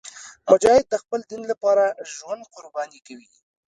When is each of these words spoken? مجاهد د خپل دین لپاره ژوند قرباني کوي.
مجاهد 0.49 0.85
د 0.89 0.95
خپل 1.03 1.19
دین 1.29 1.41
لپاره 1.51 1.83
ژوند 2.13 2.43
قرباني 2.53 2.99
کوي. 3.07 3.29